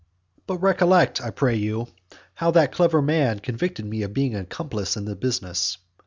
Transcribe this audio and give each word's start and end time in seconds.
XII. 0.03 0.41
But 0.47 0.57
recollect, 0.63 1.21
I 1.21 1.29
pray 1.29 1.55
you, 1.55 1.85
how 2.33 2.49
that 2.49 2.71
clever 2.71 3.03
man 3.03 3.37
convicted 3.37 3.85
me 3.85 4.01
of 4.01 4.15
being 4.15 4.33
an 4.33 4.41
accomplice 4.41 4.97
in 4.97 5.05
the 5.05 5.15
business. 5.15 5.77